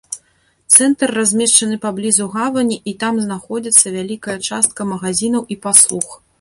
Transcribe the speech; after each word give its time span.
Цэнтр 0.75 1.13
размешчаны 1.17 1.77
паблізу 1.83 2.25
гавані 2.37 2.79
і 2.93 2.95
там 3.05 3.21
знаходзяцца 3.27 3.95
вялікая 3.99 4.37
частка 4.51 4.91
магазінаў 4.97 5.43
і 5.57 5.63
паслуг. 5.67 6.07